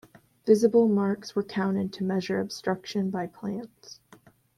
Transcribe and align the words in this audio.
Visible 0.47 0.87
marks 0.87 1.35
were 1.35 1.43
counted 1.43 1.93
to 1.93 2.03
measure 2.03 2.39
obstruction 2.39 3.11
by 3.11 3.27
plants. 3.27 3.99